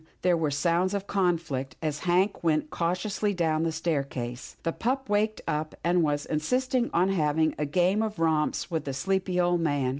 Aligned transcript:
there 0.23 0.35
were 0.35 0.49
sounds 0.49 0.95
of 0.95 1.03
a 1.03 1.05
conflict, 1.05 1.75
as 1.79 1.99
Hank 1.99 2.43
went 2.43 2.71
cautiously 2.71 3.35
down 3.35 3.61
the 3.61 3.71
staircase. 3.71 4.57
The 4.63 4.71
pup 4.73 5.03
had 5.03 5.09
waked 5.09 5.41
up, 5.47 5.75
and 5.83 6.01
was 6.01 6.25
insisting 6.25 6.89
on 6.91 7.09
having 7.09 7.53
a 7.59 7.67
game 7.67 8.01
of 8.01 8.17
romps 8.17 8.71
with 8.71 8.85
the 8.85 8.93
sleepy 8.95 9.39
old 9.39 9.61
man. 9.61 9.89